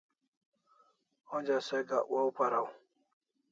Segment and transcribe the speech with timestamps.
[1.35, 2.67] Onja se gak waw paraw